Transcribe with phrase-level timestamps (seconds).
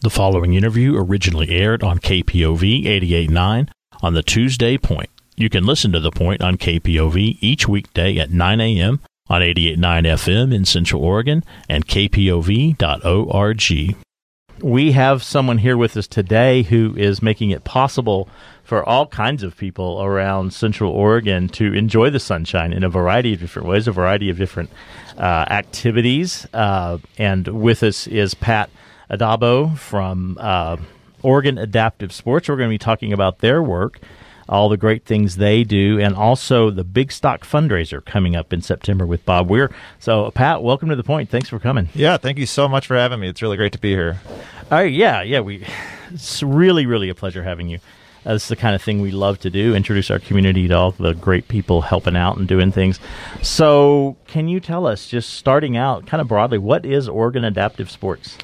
[0.00, 3.68] The following interview originally aired on KPOV 889
[4.00, 5.10] on the Tuesday Point.
[5.34, 9.00] You can listen to The Point on KPOV each weekday at 9 a.m.
[9.28, 12.76] on 889 FM in Central Oregon and kpov.org.
[14.62, 18.28] We have someone here with us today who is making it possible
[18.62, 23.34] for all kinds of people around Central Oregon to enjoy the sunshine in a variety
[23.34, 24.70] of different ways, a variety of different
[25.16, 26.46] uh, activities.
[26.54, 28.70] Uh, and with us is Pat
[29.10, 30.76] Addabbo from uh,
[31.22, 32.48] Oregon Adaptive Sports.
[32.48, 34.00] We're going to be talking about their work,
[34.48, 38.62] all the great things they do, and also the Big Stock fundraiser coming up in
[38.62, 39.70] September with Bob Weir.
[39.98, 41.30] So, Pat, welcome to the point.
[41.30, 41.88] Thanks for coming.
[41.94, 43.28] Yeah, thank you so much for having me.
[43.28, 44.20] It's really great to be here.
[44.70, 45.66] Uh, yeah, yeah, we.
[46.10, 47.80] It's really, really a pleasure having you.
[48.24, 50.74] Uh, this is the kind of thing we love to do introduce our community to
[50.74, 52.98] all the great people helping out and doing things.
[53.42, 57.90] So, can you tell us, just starting out kind of broadly, what is Oregon Adaptive
[57.90, 58.36] Sports?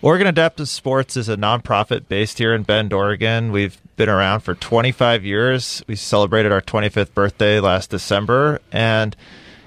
[0.00, 3.50] Oregon Adaptive Sports is a nonprofit based here in Bend, Oregon.
[3.50, 5.82] We've been around for 25 years.
[5.88, 8.60] We celebrated our 25th birthday last December.
[8.70, 9.16] And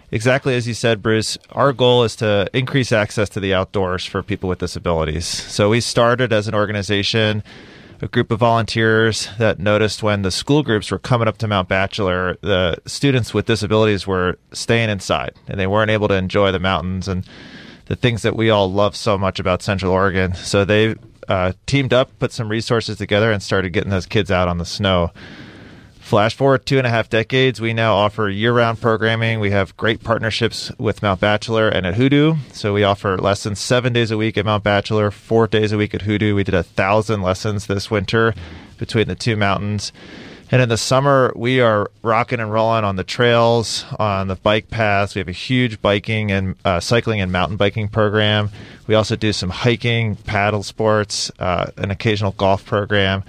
[0.10, 4.24] exactly as you said, Bruce, our goal is to increase access to the outdoors for
[4.24, 5.26] people with disabilities.
[5.26, 7.44] So we started as an organization,
[8.02, 11.68] a group of volunteers that noticed when the school groups were coming up to Mount
[11.68, 16.60] Bachelor, the students with disabilities were staying inside and they weren't able to enjoy the
[16.60, 17.28] mountains and
[17.92, 20.34] the things that we all love so much about Central Oregon.
[20.34, 20.96] So they
[21.28, 24.66] uh, teamed up, put some resources together, and started getting those kids out on the
[24.66, 25.12] snow.
[26.00, 29.42] Flash forward two and a half decades, we now offer year round programming.
[29.42, 32.36] We have great partnerships with Mount Bachelor and at Hoodoo.
[32.54, 35.94] So we offer lessons seven days a week at Mount Bachelor, four days a week
[35.94, 36.34] at Hoodoo.
[36.34, 38.34] We did a thousand lessons this winter
[38.78, 39.92] between the two mountains.
[40.52, 44.70] And in the summer, we are rocking and rolling on the trails, on the bike
[44.70, 45.16] paths.
[45.16, 48.50] We have a huge biking and uh, cycling and mountain biking program.
[48.86, 53.24] We also do some hiking, paddle sports, uh, an occasional golf program.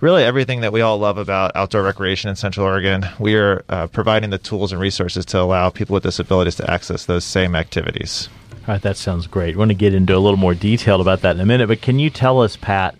[0.00, 3.86] Really, everything that we all love about outdoor recreation in Central Oregon, we are uh,
[3.86, 8.28] providing the tools and resources to allow people with disabilities to access those same activities.
[8.66, 9.54] All right, that sounds great.
[9.54, 11.80] I want to get into a little more detail about that in a minute, but
[11.80, 12.96] can you tell us, Pat,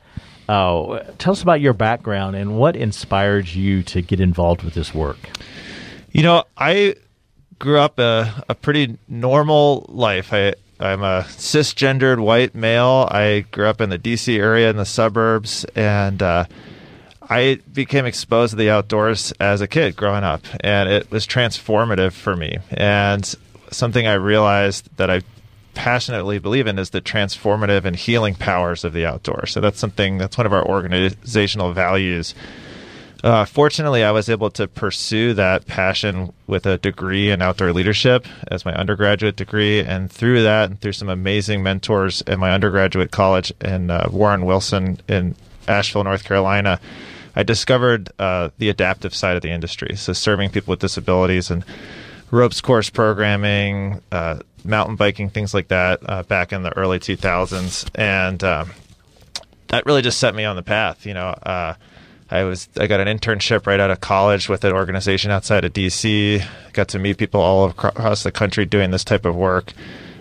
[0.49, 4.95] Oh, tell us about your background and what inspired you to get involved with this
[4.95, 5.19] work.
[6.13, 6.97] You know, I
[7.59, 10.33] grew up a, a pretty normal life.
[10.33, 13.09] I, I'm a cisgendered white male.
[13.11, 16.45] I grew up in the DC area in the suburbs, and uh,
[17.23, 22.13] I became exposed to the outdoors as a kid growing up, and it was transformative
[22.13, 22.59] for me.
[22.71, 23.35] And
[23.71, 25.23] something I realized that I
[25.85, 29.53] passionately believe in is the transformative and healing powers of the outdoors.
[29.53, 32.35] So that's something that's one of our organizational values.
[33.23, 38.27] Uh, fortunately, I was able to pursue that passion with a degree in outdoor leadership
[38.49, 43.11] as my undergraduate degree, and through that, and through some amazing mentors in my undergraduate
[43.11, 45.37] college in uh, Warren Wilson in
[45.69, 46.81] Asheville, North Carolina,
[47.37, 49.97] I discovered uh, the adaptive side of the industry.
[49.97, 51.63] So serving people with disabilities and
[52.35, 57.89] ropes course programming, uh, mountain biking, things like that, uh, back in the early 2000s,
[57.95, 58.71] and um,
[59.69, 61.07] that really just set me on the path.
[61.07, 61.75] You know, uh,
[62.31, 65.73] I was I got an internship right out of college with an organization outside of
[65.73, 66.45] DC.
[66.73, 69.73] Got to meet people all across the country doing this type of work,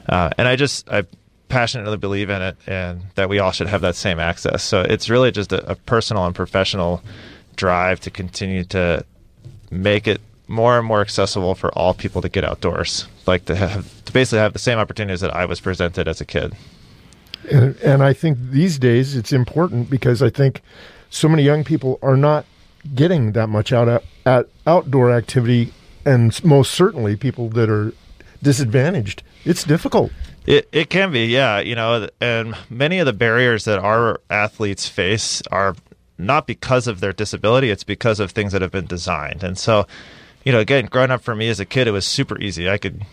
[0.07, 1.03] uh, and I just I
[1.49, 4.63] passionately believe in it, and that we all should have that same access.
[4.63, 7.01] So it's really just a, a personal and professional
[7.55, 9.03] drive to continue to
[9.71, 10.21] make it
[10.53, 14.39] more and more accessible for all people to get outdoors, like to have to basically
[14.39, 16.55] have the same opportunities that I was presented as a kid.
[17.51, 20.61] And, and I think these days it's important because I think
[21.09, 22.45] so many young people are not
[22.95, 25.73] getting that much out of, at outdoor activity,
[26.05, 27.93] and most certainly people that are
[28.41, 29.23] disadvantaged.
[29.45, 30.11] It's difficult.
[30.45, 31.59] It it can be, yeah.
[31.59, 35.75] You know, and many of the barriers that our athletes face are
[36.17, 39.85] not because of their disability; it's because of things that have been designed, and so
[40.43, 42.69] you know, again, growing up for me as a kid, it was super easy.
[42.69, 43.05] I could,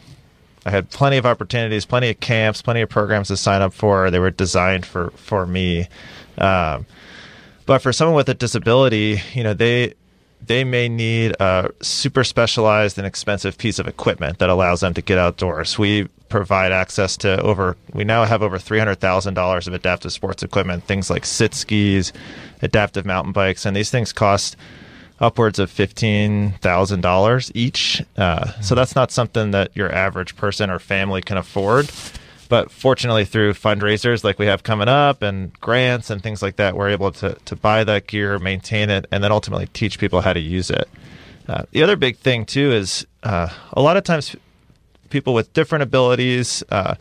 [0.66, 4.10] I had plenty of opportunities, plenty of camps, plenty of programs to sign up for.
[4.10, 5.88] They were designed for for me.
[6.38, 6.86] Um,
[7.66, 9.94] but for someone with a disability, you know, they
[10.44, 15.02] they may need a super specialized and expensive piece of equipment that allows them to
[15.02, 15.78] get outdoors.
[15.78, 20.12] We provide access to over we now have over three hundred thousand dollars of adaptive
[20.12, 22.12] sports equipment, things like sit skis,
[22.62, 24.56] adaptive mountain bikes, and these things cost
[25.20, 28.02] upwards of fifteen thousand dollars each.
[28.16, 31.90] Uh, so that's not something that your average person or family can afford.
[32.48, 36.74] But fortunately, through fundraisers like we have coming up and grants and things like that,
[36.74, 40.32] we're able to to buy that gear, maintain it, and then ultimately teach people how
[40.32, 40.88] to use it.
[41.48, 44.34] Uh, the other big thing too is uh, a lot of times
[45.10, 46.94] people with different abilities uh,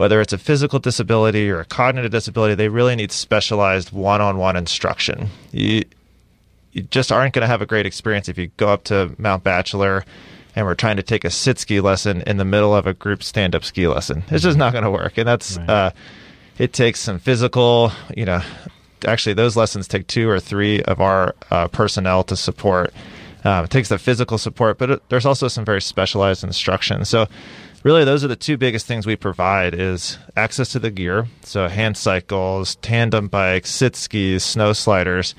[0.00, 5.28] whether it's a physical disability or a cognitive disability, they really need specialized one-on-one instruction.
[5.52, 5.84] You,
[6.72, 9.42] you just aren't going to have a great experience if you go up to Mount
[9.44, 10.04] Bachelor
[10.56, 13.22] and we're trying to take a sit ski lesson in the middle of a group
[13.22, 14.24] stand-up ski lesson.
[14.30, 15.70] It's just not going to work, and that's Right.
[15.70, 15.90] uh,
[16.58, 18.42] it takes some physical, you know.
[19.06, 22.92] Actually, those lessons take two or three of our uh, personnel to support.
[23.44, 27.04] Um, it takes the physical support, but it, there's also some very specialized instruction.
[27.06, 27.26] So,
[27.82, 31.68] really, those are the two biggest things we provide: is access to the gear, so
[31.68, 35.34] hand cycles, tandem bikes, sit skis, snow sliders,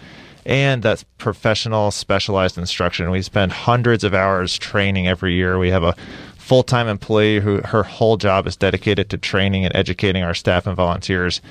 [0.45, 3.11] and that's professional, specialized instruction.
[3.11, 5.57] We spend hundreds of hours training every year.
[5.57, 5.95] We have a
[6.37, 10.75] full-time employee who her whole job is dedicated to training and educating our staff and
[10.75, 11.41] volunteers.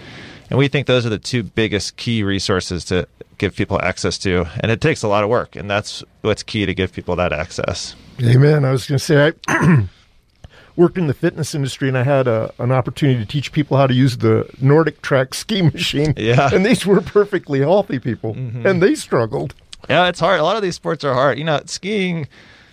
[0.50, 3.06] And we think those are the two biggest key resources to
[3.38, 4.46] give people access to.
[4.60, 7.32] And it takes a lot of work, and that's what's key to give people that
[7.32, 7.94] access.
[8.22, 8.64] Amen.
[8.64, 9.88] I was going to say, I
[10.76, 13.86] worked in the fitness industry and I had a, an opportunity to teach people how
[13.86, 16.14] to use the Nordic Track ski machine.
[16.16, 16.50] Yeah.
[16.52, 19.54] And these were perfectly healthy people, and they struggled.
[19.88, 20.40] Yeah, it's hard.
[20.40, 21.38] A lot of these sports are hard.
[21.38, 22.28] You know, skiing,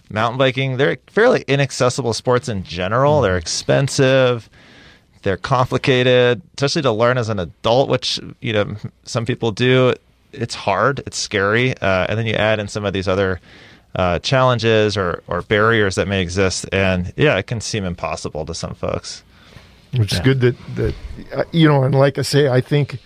[0.10, 3.22] mountain biking, they're fairly inaccessible sports in general.
[3.22, 4.50] They're expensive.
[5.24, 9.94] They're complicated, especially to learn as an adult, which, you know, some people do.
[10.32, 11.02] It's hard.
[11.06, 11.76] It's scary.
[11.78, 13.40] Uh, and then you add in some of these other
[13.98, 16.66] uh, challenges or, or barriers that may exist.
[16.72, 19.24] And yeah, it can seem impossible to some folks.
[19.98, 20.24] which is Yeah.
[20.24, 20.96] good that that
[21.36, 23.00] uh, you know and like i say i think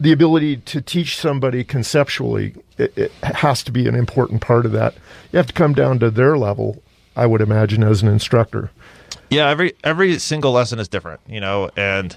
[0.00, 4.72] the ability to teach somebody conceptually it, it has to be an important part of
[4.72, 4.94] that
[5.32, 6.82] you have to come down to their level
[7.14, 8.70] i would imagine as an instructor
[9.30, 12.16] yeah every every single lesson is different you know and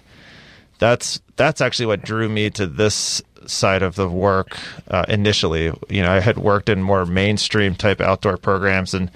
[0.80, 4.58] that's that's actually what drew me to this side of the work
[4.90, 5.74] uh, initially.
[5.90, 9.12] You know i had worked in more mainstream type outdoor programs and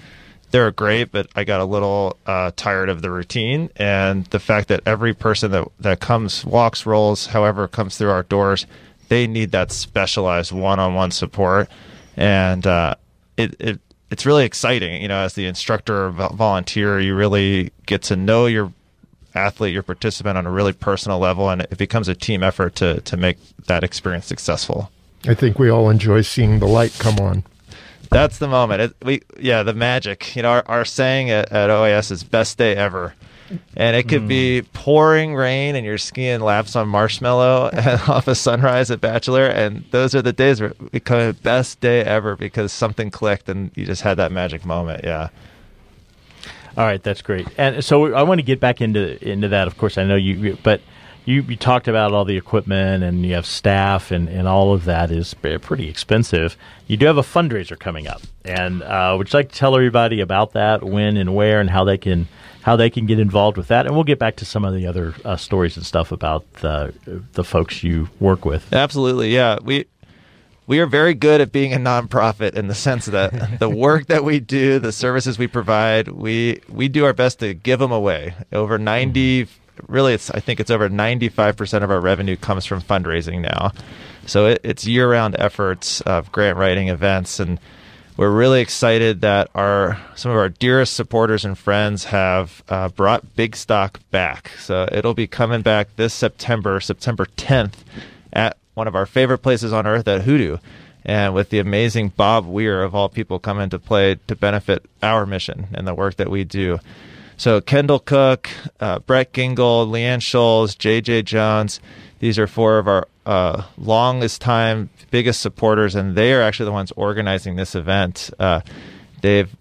[0.52, 4.68] they're great but i got a little uh, tired of the routine and the fact
[4.68, 8.66] that every person that that comes walks rolls however comes through our doors
[9.08, 11.68] they need that specialized one-on-one support.
[12.16, 12.96] And uh,
[13.36, 13.80] it, it
[14.10, 15.02] it's really exciting.
[15.02, 18.72] You know as the instructor or volunteer you really get to know your
[19.36, 23.00] athlete your participant on a really personal level and it becomes a team effort to
[23.02, 24.90] to make that experience successful.
[25.26, 27.44] I think we all enjoy seeing the light come on.
[28.10, 28.82] That's the moment.
[28.82, 30.34] It, we yeah the magic.
[30.36, 33.14] You know our, our saying at, at oas is best day ever.
[33.76, 34.72] And it could be mm.
[34.72, 37.70] pouring rain and you're skiing laps on marshmallow
[38.08, 41.78] off a sunrise at bachelor and those are the days where it call it best
[41.80, 45.04] day ever because something clicked and you just had that magic moment.
[45.04, 45.28] Yeah
[46.76, 47.48] All right, that's great.
[47.56, 49.66] And so I want to get back into into that.
[49.66, 50.80] Of course, I know you, but
[51.24, 54.84] you, you talked about all the equipment and you have staff and, and all of
[54.84, 56.56] that is pretty expensive.
[56.86, 60.20] You do have a fundraiser coming up, and uh, would you like to tell everybody
[60.20, 62.28] about that, when and where, and how they can
[62.62, 63.86] how they can get involved with that?
[63.86, 66.92] And we'll get back to some of the other uh, stories and stuff about the
[67.32, 68.72] the folks you work with.
[68.72, 69.58] Absolutely, yeah.
[69.62, 69.86] We
[70.66, 74.24] we are very good at being a nonprofit in the sense that the work that
[74.24, 78.34] we do, the services we provide, we we do our best to give them away.
[78.52, 79.48] Over ninety,
[79.86, 83.40] really, it's I think it's over ninety five percent of our revenue comes from fundraising
[83.40, 83.72] now.
[84.26, 87.58] So it, it's year round efforts of grant writing events and.
[88.18, 93.36] We're really excited that our some of our dearest supporters and friends have uh, brought
[93.36, 94.52] Big Stock back.
[94.58, 97.74] So it'll be coming back this September, September 10th,
[98.32, 100.58] at one of our favorite places on earth at Hoodoo.
[101.04, 105.24] And with the amazing Bob Weir of all people coming to play to benefit our
[105.24, 106.78] mission and the work that we do.
[107.38, 111.80] So Kendall Cook, uh, Brett Gingold, Leanne Scholes, JJ Jones,
[112.18, 116.72] these are four of our uh, longest time, biggest supporters, and they are actually the
[116.72, 118.30] ones organizing this event.
[118.38, 118.60] Uh,
[119.22, 119.54] they've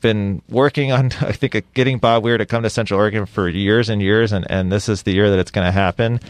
[0.00, 3.88] been working on, I think, getting Bob Weir to come to Central Oregon for years
[3.88, 6.20] and years, and, and this is the year that it's going to happen.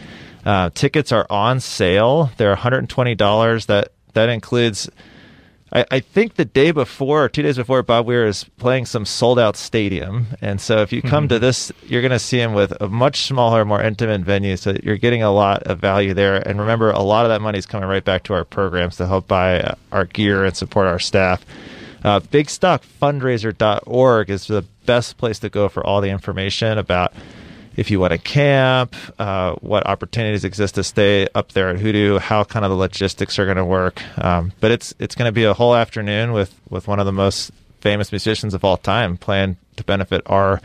[0.45, 2.31] Uh, tickets are on sale.
[2.37, 3.65] They're $120.
[3.67, 4.89] That that includes,
[5.71, 9.05] I, I think, the day before or two days before, Bob Weir is playing some
[9.05, 12.53] sold out stadium, and so if you come to this, you're going to see him
[12.53, 14.57] with a much smaller, more intimate venue.
[14.57, 16.45] So you're getting a lot of value there.
[16.47, 19.07] And remember, a lot of that money is coming right back to our programs to
[19.07, 21.45] help buy uh, our gear and support our staff.
[22.03, 27.13] Uh, BigStockFundraiser.org is the best place to go for all the information about
[27.75, 32.19] if you want to camp, uh, what opportunities exist to stay up there at Hoodoo,
[32.19, 34.01] how kind of the logistics are going to work.
[34.23, 37.11] Um, but it's it's going to be a whole afternoon with, with one of the
[37.13, 40.61] most famous musicians of all time playing to benefit our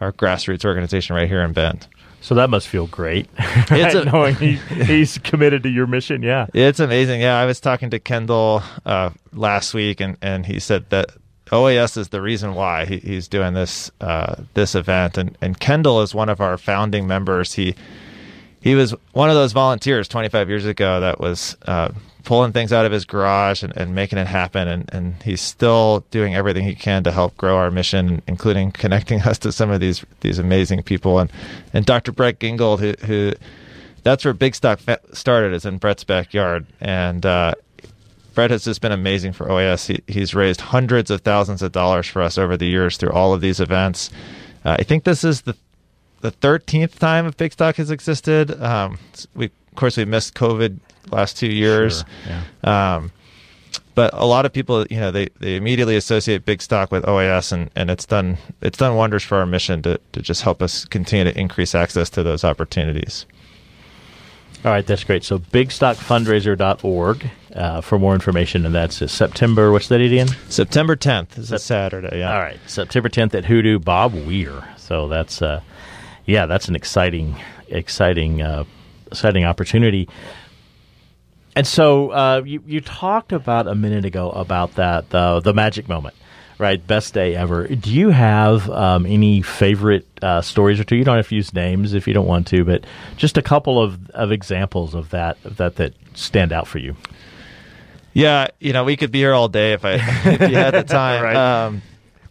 [0.00, 1.86] our grassroots organization right here in Bend.
[2.22, 6.22] So that must feel great, It's a- knowing he, he's committed to your mission.
[6.22, 6.46] Yeah.
[6.52, 7.20] It's amazing.
[7.20, 11.10] Yeah, I was talking to Kendall uh, last week, and, and he said that
[11.50, 16.02] OAS is the reason why he, he's doing this uh, this event, and and Kendall
[16.02, 17.54] is one of our founding members.
[17.54, 17.74] He
[18.60, 21.90] he was one of those volunteers 25 years ago that was uh,
[22.24, 26.04] pulling things out of his garage and, and making it happen, and, and he's still
[26.10, 29.80] doing everything he can to help grow our mission, including connecting us to some of
[29.80, 31.20] these these amazing people.
[31.20, 31.30] And
[31.72, 32.10] and Dr.
[32.10, 33.32] Brett Gingold, who, who
[34.02, 34.80] that's where Big Stock
[35.12, 37.54] started, is in Brett's backyard, and uh,
[38.36, 39.88] Brett has just been amazing for OAS.
[39.88, 43.32] He, he's raised hundreds of thousands of dollars for us over the years through all
[43.32, 44.10] of these events.
[44.64, 45.56] Uh, I think this is the
[46.20, 48.62] the thirteenth time a Big Stock has existed.
[48.62, 48.98] Um,
[49.34, 50.78] we, of course, we missed COVID
[51.10, 52.04] last two years.
[52.26, 52.96] Sure, yeah.
[52.96, 53.12] um,
[53.94, 57.52] but a lot of people, you know, they, they immediately associate Big Stock with OAS,
[57.52, 60.84] and, and it's done it's done wonders for our mission to, to just help us
[60.84, 63.24] continue to increase access to those opportunities.
[64.64, 65.22] All right, that's great.
[65.22, 69.70] So bigstockfundraiser.org uh, for more information, and that's uh, September.
[69.70, 70.28] What's that again?
[70.48, 72.18] September 10th is a Saturday.
[72.18, 72.34] Yeah.
[72.34, 73.78] All right, September 10th at Hoodoo.
[73.78, 74.64] Bob Weir.
[74.76, 75.60] So that's uh,
[76.24, 77.36] yeah, that's an exciting,
[77.68, 78.64] exciting, uh,
[79.06, 80.08] exciting opportunity.
[81.54, 85.88] And so uh, you you talked about a minute ago about that the the magic
[85.88, 86.14] moment
[86.58, 86.84] right?
[86.86, 87.66] Best day ever.
[87.66, 90.96] Do you have um, any favorite uh, stories or two?
[90.96, 92.84] You don't have to use names if you don't want to, but
[93.16, 96.96] just a couple of, of examples of that of that that stand out for you.
[98.12, 99.92] Yeah, you know, we could be here all day if I
[100.24, 101.22] if you had the time.
[101.22, 101.36] Right.
[101.36, 101.82] um,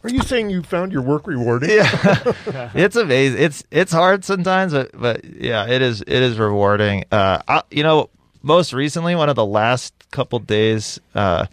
[0.03, 1.69] Are you saying you found your work rewarding?
[1.69, 3.41] yeah, it's amazing.
[3.41, 7.05] It's it's hard sometimes, but but yeah, it is it is rewarding.
[7.11, 8.09] Uh, I, you know,
[8.41, 10.99] most recently, one of the last couple days.
[11.13, 11.45] Uh,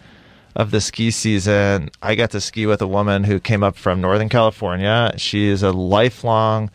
[0.55, 4.01] of the ski season, I got to ski with a woman who came up from
[4.01, 5.15] Northern California.
[5.17, 6.71] She is a lifelong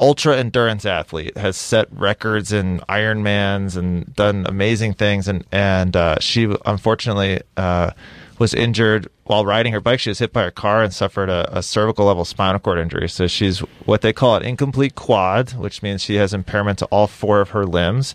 [0.00, 5.28] ultra endurance athlete, has set records in Ironmans and done amazing things.
[5.28, 7.90] And and uh, she unfortunately uh,
[8.38, 10.00] was injured while riding her bike.
[10.00, 13.08] She was hit by a car and suffered a, a, cervical level spinal cord injury.
[13.08, 17.06] So she's what they call an incomplete quad, which means she has impairment to all
[17.06, 18.14] four of her limbs.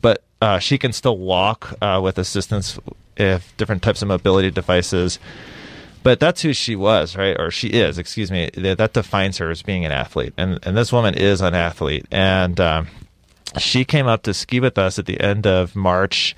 [0.00, 2.78] But uh, she can still walk uh, with assistance
[3.16, 5.18] if different types of mobility devices.
[6.02, 7.38] But that's who she was, right?
[7.38, 8.50] Or she is, excuse me.
[8.54, 10.34] That defines her as being an athlete.
[10.36, 12.06] And, and this woman is an athlete.
[12.10, 12.88] And um,
[13.58, 16.34] she came up to ski with us at the end of March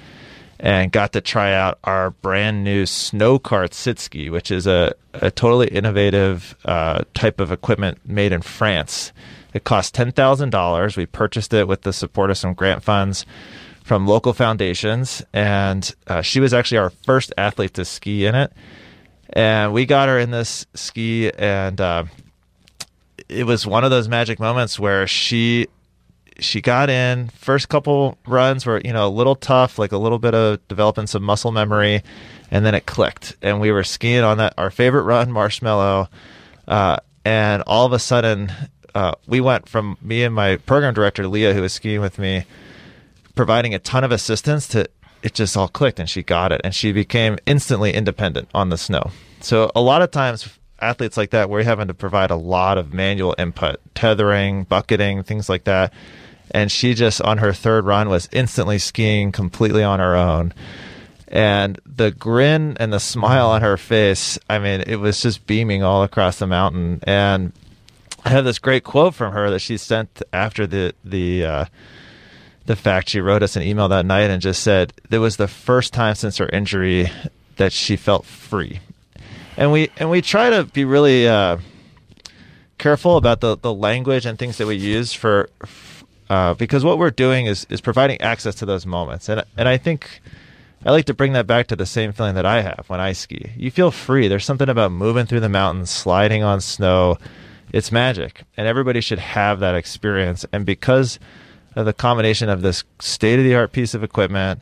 [0.61, 4.95] and got to try out our brand new snow cart sit ski, which is a,
[5.15, 9.13] a totally innovative uh, type of equipment made in France.
[9.53, 10.97] It cost $10,000.
[10.97, 13.25] We purchased it with the support of some grant funds
[13.85, 18.51] from local foundations, and uh, she was actually our first athlete to ski in it.
[19.29, 22.05] And we got her in this ski, and uh,
[23.29, 25.69] it was one of those magic moments where she
[26.39, 27.29] she got in.
[27.29, 31.07] First couple runs were you know a little tough, like a little bit of developing
[31.07, 32.03] some muscle memory,
[32.51, 36.09] and then it clicked, and we were skiing on that our favorite run, Marshmallow,
[36.67, 38.51] uh, and all of a sudden.
[38.95, 42.45] Uh, we went from me and my program director Leah, who was skiing with me,
[43.35, 44.89] providing a ton of assistance to
[45.23, 48.77] it just all clicked and she got it and she became instantly independent on the
[48.77, 49.11] snow.
[49.41, 50.49] So a lot of times
[50.81, 55.49] athletes like that we're having to provide a lot of manual input, tethering, bucketing, things
[55.49, 55.93] like that.
[56.51, 60.53] And she just on her third run was instantly skiing completely on her own.
[61.29, 65.83] And the grin and the smile on her face, I mean, it was just beaming
[65.83, 67.01] all across the mountain.
[67.05, 67.53] And
[68.25, 71.65] I have this great quote from her that she sent after the the uh,
[72.67, 75.49] the fact she wrote us an email that night and just said it was the
[75.49, 77.11] first time since her injury
[77.57, 78.81] that she felt free.
[79.57, 81.59] And we and we try to be really uh,
[82.79, 85.49] careful about the, the language and things that we use for
[86.29, 89.29] uh, because what we're doing is is providing access to those moments.
[89.29, 90.21] And and I think
[90.85, 93.13] I like to bring that back to the same feeling that I have when I
[93.13, 93.53] ski.
[93.57, 94.27] You feel free.
[94.27, 97.19] There's something about moving through the mountains, sliding on snow.
[97.73, 100.45] It's magic, and everybody should have that experience.
[100.53, 101.19] And because
[101.75, 104.61] the combination of this state of the art piece of equipment,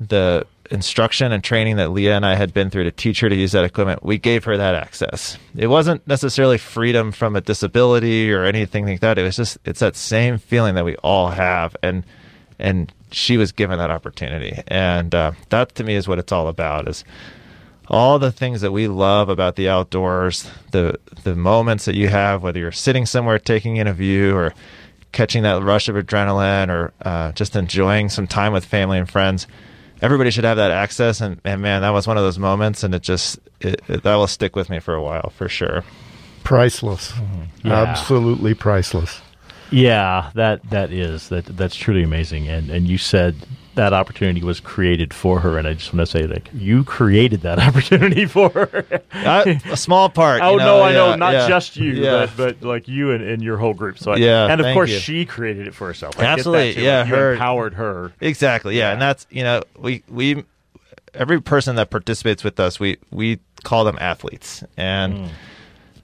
[0.00, 3.34] the instruction and training that Leah and I had been through to teach her to
[3.34, 5.38] use that equipment, we gave her that access.
[5.56, 9.18] It wasn't necessarily freedom from a disability or anything like that.
[9.18, 12.04] It was just it's that same feeling that we all have, and
[12.58, 16.48] and she was given that opportunity, and uh, that to me is what it's all
[16.48, 16.88] about.
[16.88, 17.04] Is
[17.88, 22.42] all the things that we love about the outdoors, the the moments that you have,
[22.42, 24.54] whether you're sitting somewhere taking in a view or
[25.12, 29.46] catching that rush of adrenaline or uh, just enjoying some time with family and friends.
[30.00, 32.94] Everybody should have that access, and, and man, that was one of those moments, and
[32.94, 35.82] it just it, it, that will stick with me for a while for sure.
[36.44, 37.68] Priceless, Mm-hmm.
[37.68, 37.74] Yeah.
[37.74, 39.20] absolutely priceless.
[39.70, 42.48] Yeah, that that is that that's truly amazing.
[42.48, 43.34] And and you said
[43.78, 47.42] that opportunity was created for her, and I just want to say, like, you created
[47.42, 48.84] that opportunity for her.
[49.12, 50.42] I, a small part.
[50.42, 52.26] oh you know, no, I know, not yeah, just you, yeah.
[52.26, 53.98] but but like you and, and your whole group.
[53.98, 54.98] So I, Yeah, and of course you.
[54.98, 56.16] she created it for herself.
[56.16, 58.12] I get that, Absolutely, yeah, Like, you her- empowered her.
[58.20, 58.76] Exactly.
[58.76, 58.92] Yeah.
[58.92, 60.44] and that's you know we we
[61.14, 65.14] every person that participates with us we we call them athletes and.
[65.14, 65.28] Mm.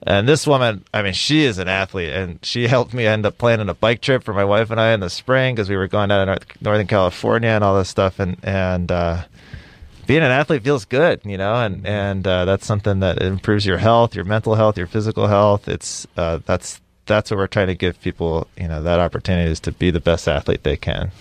[0.05, 3.39] And this woman, I mean, she is an athlete, and she helped me end up
[3.39, 5.87] planning a bike trip for my wife and I in the spring because we were
[5.87, 8.19] going down to North, Northern California and all this stuff.
[8.19, 9.23] And and uh,
[10.05, 13.79] being an athlete feels good, you know, and and uh, that's something that improves your
[13.79, 15.67] health, your mental health, your physical health.
[15.67, 19.59] It's uh, that's that's what we're trying to give people, you know, that opportunity is
[19.61, 21.11] to be the best athlete they can.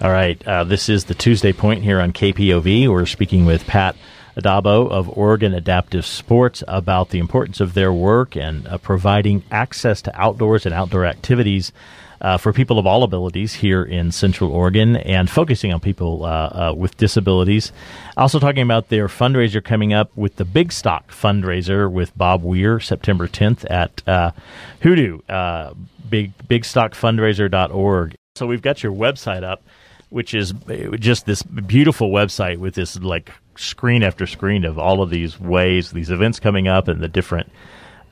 [0.00, 2.88] All right, uh, this is the Tuesday Point here on KPOV.
[2.88, 3.96] We're speaking with Pat
[4.36, 10.02] Addabbo of Oregon Adaptive Sports about the importance of their work and uh, providing access
[10.02, 11.72] to outdoors and outdoor activities
[12.20, 16.28] uh, for people of all abilities here in Central Oregon and focusing on people uh,
[16.28, 17.72] uh, with disabilities.
[18.16, 22.80] Also, talking about their fundraiser coming up with the Big Stock fundraiser with Bob Weir,
[22.80, 24.32] September 10th at uh,
[24.80, 25.74] Hoodoo, uh,
[26.08, 28.14] big, bigstockfundraiser.org.
[28.34, 29.62] So, we've got your website up
[30.08, 35.02] which is uh, just this beautiful website with this like screen after screen of all
[35.02, 37.50] of these ways, these events coming up, and the different,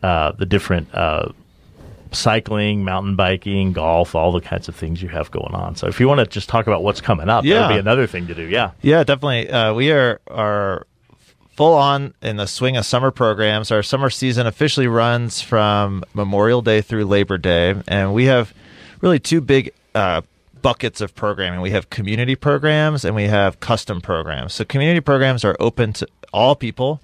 [0.02, 1.30] uh, the different uh,
[2.12, 5.76] cycling, mountain biking, golf, all the kinds of things you have going on.
[5.76, 8.06] So if you want to just talk about what's coming up, that would be another
[8.06, 8.42] thing to do.
[8.42, 8.72] Yeah.
[8.82, 9.50] Yeah, definitely.
[9.50, 10.86] Uh, we are are
[11.56, 13.70] full on in the swing of summer programs.
[13.70, 18.52] Our summer season officially runs from Memorial Day through Labor Day, and we have
[19.00, 20.22] really two big uh,
[20.64, 21.60] buckets of programming.
[21.60, 24.54] We have community programs and we have custom programs.
[24.54, 27.02] So community programs are open to all people.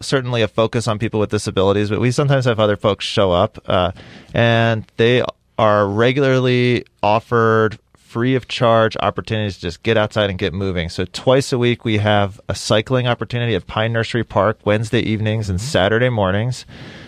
[0.00, 3.58] Certainly a focus on people with disabilities, but we sometimes have other folks show up,
[3.66, 3.92] uh,
[4.34, 5.22] and they
[5.56, 10.88] are regularly offered free of charge opportunities to just get outside and get moving.
[10.88, 15.48] So twice a week we have a cycling opportunity at Pine Nursery Park Wednesday evenings
[15.48, 16.66] and Saturday mornings.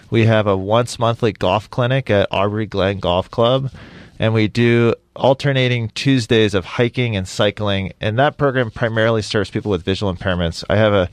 [0.09, 3.73] We have a once monthly golf clinic at Awbrey Glen Golf Club.
[4.21, 7.95] And we do alternating Tuesdays of hiking and cycling.
[8.01, 10.63] And that program primarily serves people with visual impairments.
[10.69, 11.11] I have a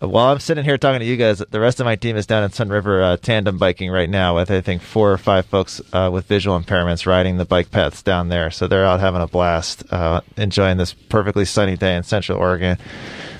[0.00, 2.42] while I'm sitting here talking to you guys, the rest of my team is down
[2.42, 6.10] in Sunriver uh, tandem biking right now with I think four or five folks uh,
[6.12, 8.50] with visual impairments riding the bike paths down there.
[8.50, 12.78] So they're out having a blast, uh, enjoying this perfectly sunny day in Central Oregon.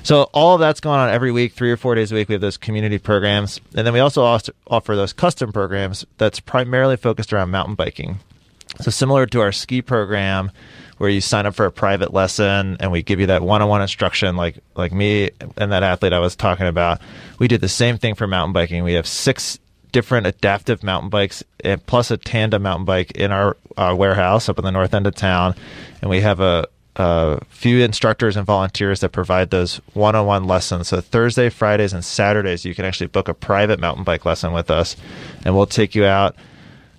[0.02, 2.28] So all of that's going on every week, three or four days a week.
[2.28, 4.22] We have those community programs, and then we also
[4.66, 8.20] offer those custom programs that's primarily focused around mountain biking.
[8.80, 10.50] So similar to our ski program,
[10.98, 14.36] where you sign up for a private lesson and we give you that one-on-one instruction,
[14.36, 17.00] like like me and that athlete I was talking about.
[17.38, 18.84] We did the same thing for mountain biking.
[18.84, 19.58] We have six
[19.92, 24.58] different adaptive mountain bikes and plus a tandem mountain bike in our uh, warehouse up
[24.58, 25.54] in the north end of town,
[26.00, 30.86] and we have a a few instructors and volunteers that provide those one-on-one lessons.
[30.86, 34.70] So Thursday, Fridays, and Saturdays, you can actually book a private mountain bike lesson with
[34.70, 34.94] us,
[35.44, 36.36] and we'll take you out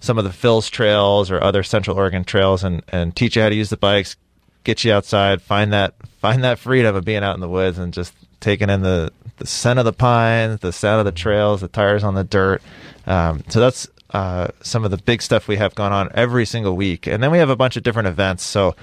[0.06, 3.50] some of the Phil's trails or other Central Oregon trails and, and teach you how
[3.50, 4.16] to use the bikes,
[4.64, 7.94] get you outside, find that find that freedom of being out in the woods and
[7.94, 11.68] just taking in the, the scent of the pines, the sound of the trails, the
[11.68, 12.62] tires on the dirt.
[13.08, 16.76] Um, so that's uh, some of the big stuff we have going on every single
[16.76, 17.08] week.
[17.08, 18.44] And then we have a bunch of different events.
[18.44, 18.76] So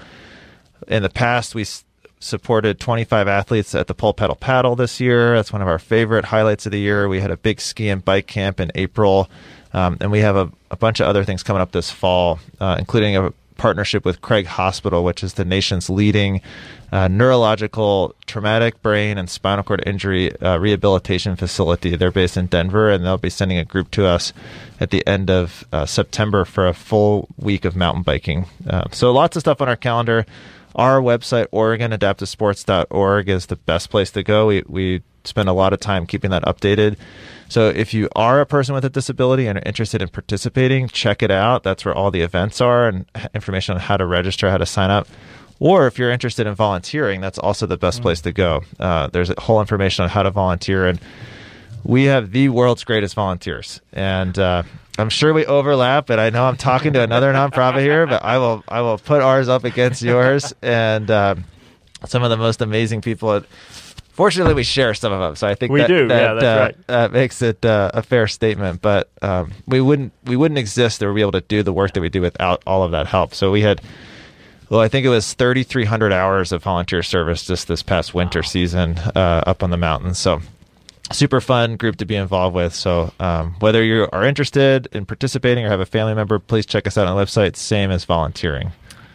[0.87, 1.85] in the past, we s-
[2.19, 5.35] supported 25 athletes at the Pole Pedal Paddle this year.
[5.35, 7.07] That's one of our favorite highlights of the year.
[7.07, 9.29] We had a big ski and bike camp in April.
[9.73, 12.75] Um, and we have a, a bunch of other things coming up this fall, uh,
[12.77, 16.41] including a partnership with Craig Hospital, which is the nation's leading
[16.93, 21.95] uh, neurological traumatic brain and spinal cord injury uh, rehabilitation facility.
[21.95, 24.31] They're based in Denver, and they'll be sending a group to us
[24.79, 28.45] at the end of uh, September for a full week of mountain biking.
[28.69, 30.23] Uh, so lots of stuff on our calendar.
[30.75, 34.45] Our website, OregonAdaptiveSports.org, is the best place to go.
[34.45, 36.97] We we spend a lot of time keeping that updated.
[37.49, 41.23] So if you are a person with a disability and are interested in participating, check
[41.23, 41.63] it out.
[41.63, 44.91] That's where all the events are and information on how to register, how to sign
[44.91, 45.07] up.
[45.63, 48.63] Or if you're interested in volunteering, that's also the best place to go.
[48.77, 50.99] Uh, there's a whole information on how to volunteer, and
[51.85, 53.79] we have the world's greatest volunteers.
[53.93, 54.63] And uh,
[54.97, 58.39] I'm sure we overlap, but I know I'm talking to another nonprofit here, but I
[58.39, 60.53] will I will put ours up against yours.
[60.61, 61.45] And um
[62.05, 63.41] some of the most amazing people.
[64.11, 66.07] Fortunately, we share some of them, so I think We that, do.
[66.09, 66.87] That, Yeah, that's uh, right.
[66.87, 68.81] that makes it uh, a fair statement.
[68.81, 72.01] But um, we wouldn't we wouldn't exist or be able to do the work that
[72.01, 73.33] we do without all of that help.
[73.33, 73.81] So we had,
[74.73, 78.97] well, I think it was 3,300 hours of volunteer service just this past winter season
[78.97, 80.17] uh, up on the mountains.
[80.17, 80.41] So
[81.11, 82.73] super fun group to be involved with.
[82.73, 86.87] So um, whether you are interested in participating or have a family member, please check
[86.87, 87.55] us out on the website.
[87.55, 88.71] Same as volunteering.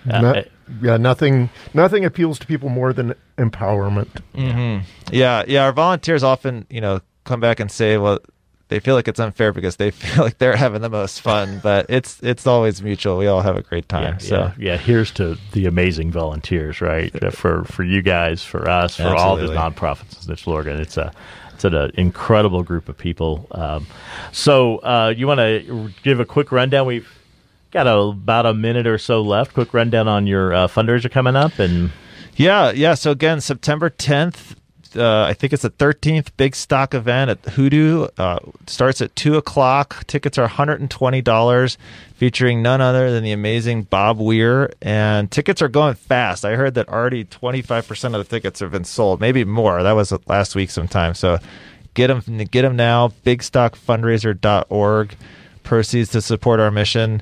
[0.09, 0.49] Uh, Matt?
[0.81, 4.23] yeah, nothing nothing appeals to people more than empowerment.
[4.37, 4.85] Mm-hmm.
[5.13, 5.65] Yeah, yeah.
[5.65, 8.21] Our volunteers often, you know, come back and say, well,
[8.69, 11.87] they feel like it's unfair because they feel like they're having the most fun, but
[11.89, 13.19] it's it's always mutual.
[13.19, 14.15] We all have a great time.
[14.15, 14.77] Yeah, so yeah, yeah.
[14.77, 17.13] Here's to the amazing volunteers, right?
[17.35, 20.81] For for you guys, for us, for all the nonprofits in Central Oregon.
[20.81, 21.13] It's a
[21.55, 23.49] it's an incredible group of people.
[23.51, 23.87] Um,
[24.31, 26.87] so uh, you want to give a quick rundown?
[26.87, 27.09] We've
[27.73, 29.55] got a, about a minute or so left.
[29.55, 31.91] Quick rundown on your uh, fundraiser coming up, and
[32.37, 32.95] Yeah, yeah.
[32.95, 34.55] So again, September 10th,
[34.97, 38.09] uh, I think it's the 13th big stock event at Hoodoo.
[38.17, 40.07] Uh, starts at 2 o'clock.
[40.07, 41.77] Tickets are $120,
[42.15, 44.73] featuring none other than the amazing Bob Weir.
[44.83, 46.45] And tickets are going fast.
[46.45, 49.83] I heard that already 25% of the tickets have been sold, maybe more.
[49.83, 51.15] That was last week sometime.
[51.15, 51.39] So
[51.95, 53.09] get them, get them now.
[53.25, 55.17] Bigstockfundraiser.org.
[55.63, 57.21] Proceeds to support our mission.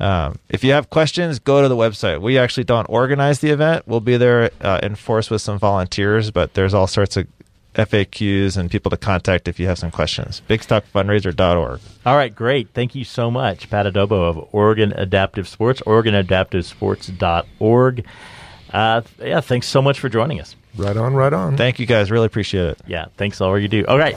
[0.00, 2.20] Um, if you have questions, go to the website.
[2.20, 3.86] We actually don't organize the event.
[3.86, 7.26] We'll be there uh, in force with some volunteers, but there's all sorts of
[7.74, 10.40] FAQs and people to contact if you have some questions.
[10.48, 11.80] BigStockFundraiser.org.
[12.06, 12.70] all right, great.
[12.72, 18.06] Thank you so much, Pat Addabbo of Oregon Adaptive Sports, OregonAdaptiveSports.org.
[18.72, 20.56] Uh, yeah, thanks so much for joining us.
[20.76, 21.56] Right on, right on.
[21.56, 22.10] Thank you guys.
[22.10, 22.80] Really appreciate it.
[22.86, 23.86] Yeah, thanks all you do.
[23.86, 24.16] All right.